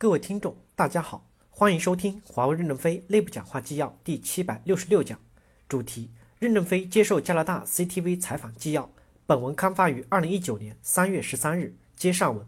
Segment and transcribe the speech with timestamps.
[0.00, 5.18] 各位听众，大家好，欢迎收听华为任正非内部讲话纪要第七百六十六讲，
[5.68, 8.88] 主题：任正非接受加拿大 CTV 采访纪要。
[9.26, 11.74] 本文刊发于二零一九年三月十三日。
[11.96, 12.46] 接上文，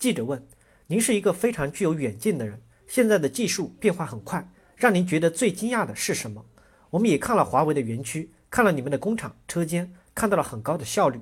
[0.00, 0.44] 记者问：
[0.88, 6.44] 您是一个非常具有远见的人，现在的技术变化很快，让您觉得最惊讶的是什么？
[6.90, 11.20] 我们也看了华为的园区，看了你们的工厂车间，看到了很高的效率。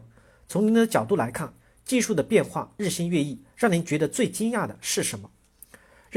[0.49, 1.53] 从您的角度来看，
[1.85, 5.31] 技术的变化日新月异，让您觉得最惊讶的是什么？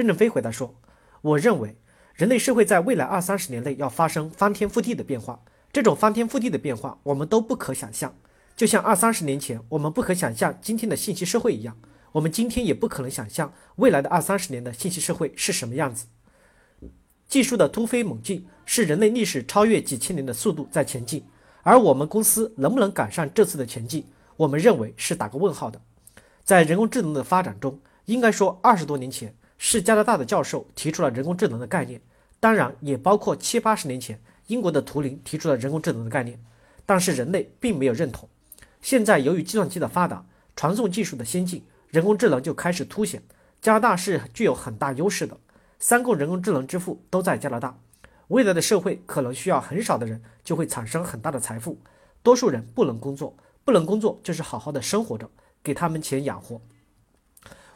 [0.02, 0.74] 任正非回答说
[1.22, 1.76] ：“我认为，
[2.16, 5.40] 人类社会在未来二三十年内要发生翻天覆地的变化。
[5.72, 8.16] 这种翻天覆地的变化，我们都不可想象。
[8.56, 11.78] 就像二三十年前我们不可想象今天的信息社会一样，
[12.14, 16.08] 我们今天也不可能想象未来的二三十年的信息社会是什么样子。
[17.28, 21.24] 技术的突飞猛进，是人类历史超越几千年的速度在前进。
[21.62, 24.04] 而我们公司能不能赶上这次的前进，
[24.36, 25.80] 我们认为是打个问号的。
[26.44, 32.02] 在人工智能的发展中，应该说二十多年前。”是加拿大的教授提出了人工智能的概念，
[32.40, 36.44] 当然也包括七八十年前英国的图灵提出了人工智能的概念，
[36.84, 38.28] 但是人类并没有认同。
[38.82, 43.22] 现在由于计算机的发达，传送技术的先进，人工智能就开始凸显。
[43.62, 45.38] 加拿大是具有很大优势的，
[45.78, 47.78] 三共人工智能之父都在加拿大。
[48.30, 51.78] 未来的社会可能需要很少的人就会产生很大的财富，
[52.24, 55.30] 多数人不能工作，不能工作就是好好的生活着，
[55.62, 56.60] 给他们钱养活。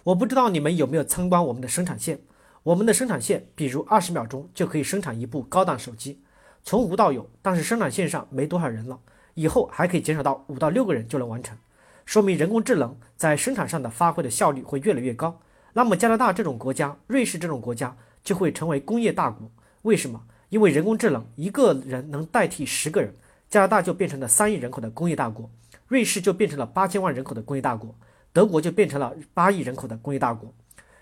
[0.05, 2.19] 我不知道你们有没有参观我们的生产线。
[2.61, 6.21] 我们的生产线，比如二十秒钟就可以生产一部高档手机，
[6.63, 7.27] 从无到有。
[7.41, 8.99] 但是生产线上没多少人了，
[9.33, 11.57] 以后还可以减少到五到六个人就能完成，
[12.05, 15.39] 说明人工智能在生产上的发挥的效率会越来越高。
[15.73, 19.49] 那么加拿大这种国家，瑞士这种国家就会成为工业大国。
[19.81, 20.21] 为什么？
[20.49, 23.11] 因为人工智能一个人能代替十个人，
[23.49, 25.49] 加拿大就变成了三亿人口的工业大国，
[25.87, 27.95] 瑞士就变成了八千万人口的工业大国。
[28.35, 30.53] 德国就变成了八亿人口的工业大国，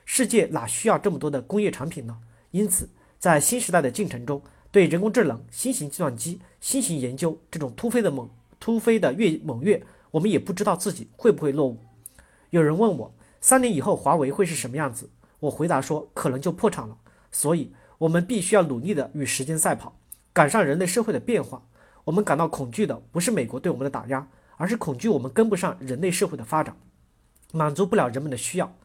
[0.06, 2.16] 世界哪需要这么多的工业产品呢？
[2.52, 4.39] 因此，在新时代的进程中，
[4.70, 8.30] 对人工智能、新型计算机、新型研究这种突飞的猛、
[8.60, 11.80] 突飞的跃猛跃，我们也不知道自己会不会落伍。
[12.52, 13.11] 有人问我，
[13.42, 15.10] 三年以后华为会是什么样子？
[15.39, 16.95] 我回答说，可能就破产了。
[17.32, 19.98] 所以，我们必须要努力的与时间赛跑，
[20.32, 21.64] 赶上人类社会的变化。
[22.04, 24.27] 我们感到恐惧的不是美国对我们的打压，
[24.58, 26.77] 而是恐惧我们跟不上人类社会的发展。
[27.55, 28.75] 满足不了人们的需要。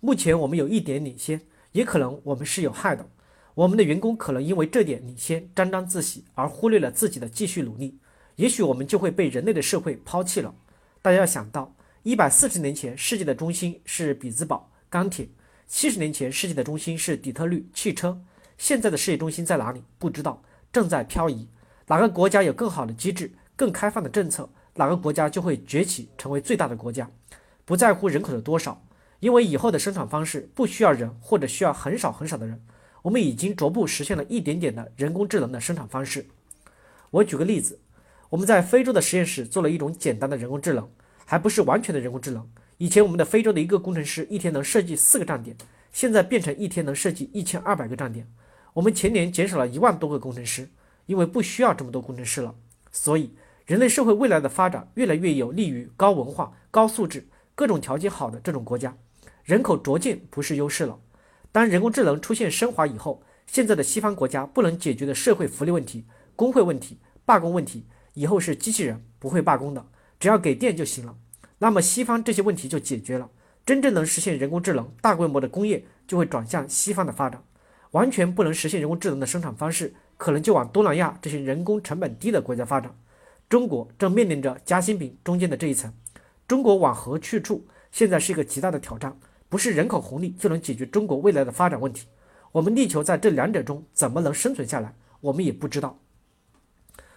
[0.00, 1.42] 目前我们有一点领先，
[1.72, 3.06] 也可能我们是有害的。
[3.54, 7.98] 我们的员工可能因为这点领先沾沾自喜，而忽略了自己的继续努力。
[8.36, 10.54] 也许我们就会被人类的社会抛弃了。
[11.02, 15.28] 大家要想到，一百四十年前世界的中心是比兹堡钢铁，
[15.68, 18.20] 七十年前世界的中心是底特律汽车。
[18.56, 19.84] 现在的世界中心在哪里？
[19.98, 20.42] 不知道，
[20.72, 21.46] 正在漂移。
[21.86, 27.08] 哪个国家有更好的机制、更开放的政策，哪个国家就会崛起成为最大的国家。
[27.64, 28.86] 不在乎人口的多少，
[29.20, 32.60] 因为以后的生产方式不需要人，或者需要很少很少的人。
[33.02, 36.26] 我们已经逐步实现了一点点的人工智能的生产方式。
[37.10, 37.78] 我举个例子，
[38.30, 40.88] 我们在非洲的实验室做了一种简单的人工智能，
[41.24, 42.48] 还不是完全的人工智能。
[42.78, 45.56] 以前我们的非洲的一个工程师一天能设计四个站点，
[45.92, 48.26] 现在变成一天能设计一千二百个站点。
[48.72, 50.68] 我们前年减少了一万多个工程师，
[51.06, 52.54] 因为不需要这么多工程师了。
[52.90, 53.34] 所以，
[53.66, 57.26] 人类社会未来的发展越来越有利于高文化、高素质。
[57.54, 58.96] 各种条件好的这种国家，
[59.44, 60.98] 人口逐渐不是优势了。
[61.52, 66.04] 当人工智能出现升华以后，现在的西方国家不能解决的社会福利问题、
[66.34, 69.86] 工会问题、罢工问题，以后是机器人不会罢工的，
[70.18, 71.16] 只要给电就行了。
[71.58, 73.30] 那么西方这些问题就解决了，
[73.64, 77.42] 真正能实现人工智能大规模的工业就会转向西方的发展。
[77.92, 82.92] 完全不能实现人工智能的生产方式，可能就往东南亚这些人工成本低的国家发展。
[83.48, 85.94] 中国正面临着夹心饼中间的这一层。
[86.46, 87.66] 中国往何去处？
[87.90, 89.16] 现在是一个极大的挑战，
[89.48, 92.06] 不是人口红利就能解决中国未来的发展问题。
[92.52, 95.98] 我们力求在这两者中怎么能生存下来，我们也不知道。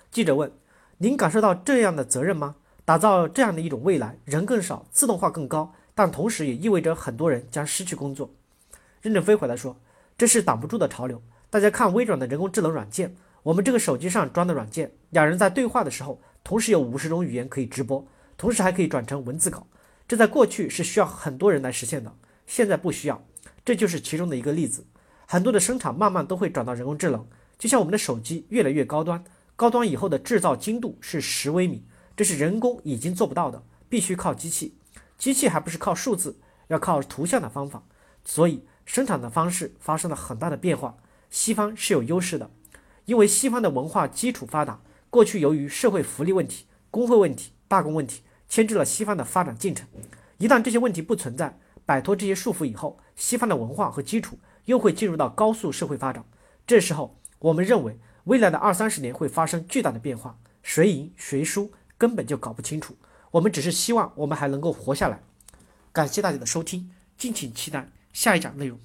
[0.09, 0.51] 记者问
[0.99, 2.55] ：“您感受到这样的责任吗？
[2.85, 8.29] 打造这样的一种未来，人更少，自动化更高，但同时也意味着很多人将失去工作。”
[9.01, 9.75] 任正非回答说
[10.17, 11.21] ：“这是挡不住的潮流。
[11.49, 18.05] 大家看微软的人工智能软件，我们这个手机上装的软件，两人在对话的时候，同时有五十种语言可以直播。”
[18.37, 19.65] 同时还可以转成文字稿，
[20.07, 23.25] 这在过去是需要很多人来实现的，现在不需要，
[23.65, 24.85] 这就是其中的一个例子。
[25.25, 27.25] 很多的生产慢慢都会转到人工智能，
[27.57, 29.23] 就像我们的手机越来越高端，
[29.55, 31.83] 高端以后的制造精度是十微米，
[32.15, 34.77] 这是人工已经做不到的，必须靠机器。
[35.17, 37.83] 机器还不是靠数字，要靠图像的方法，
[38.23, 40.95] 所以生产的方式发生了很大的变化。
[41.29, 42.51] 西方是有优势的，
[43.05, 44.79] 因为西方的文化基础发达，
[45.09, 48.21] 过去由于社会福利问题、工会问题、罢工问题。
[48.47, 49.87] 牵制了西方的发展进程。
[50.37, 56.23] 一旦这些问题不存在，摆脱这些束缚以后，西方的文化和基础又会进入到高速社会发展。
[56.65, 62.95] 这时候，我们认为未来的二三十年会发生巨大的变化，谁赢谁输根本就搞不清楚。
[63.31, 65.21] 我们只是希望我们还能够活下来。
[65.91, 68.79] 感谢大家的收听，敬请期待下一讲内容。